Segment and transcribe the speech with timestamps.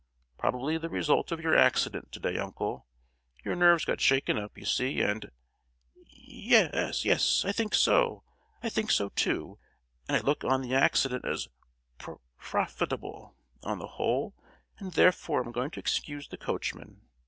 [0.35, 2.87] "Probably the result of your accident, to day, uncle!
[3.45, 5.29] Your nerves got shaken up, you see, and——"
[6.07, 8.23] "Ye—yes, I think so,
[8.63, 9.59] I think so too;
[10.07, 11.49] and I look on the accident as
[11.99, 14.33] pro—fitable, on the whole;
[14.79, 17.03] and therefore I'm going to excuse the coachman.